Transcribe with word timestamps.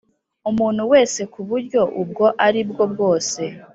Umuntu 0.49 0.81
wese 0.91 1.21
ku 1.33 1.39
buryo 1.49 1.81
ubwo 2.01 2.25
ari 2.45 2.61
bwo 2.69 2.83
bwose 2.93 3.41